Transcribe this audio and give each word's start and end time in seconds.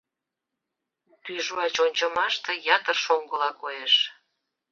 Тӱжвач 1.23 1.75
ончымаште, 1.85 2.51
ятыр 2.75 2.97
шоҥгыла 3.05 3.51
коеш. 3.61 3.93